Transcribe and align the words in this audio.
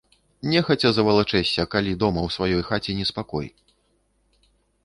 Нехаця 0.53 0.89
звалачэшся, 0.97 1.67
калі 1.75 1.91
дома 2.05 2.21
ў 2.27 2.39
сваёй 2.39 2.63
хаце 2.71 2.91
неспакой. 3.03 3.55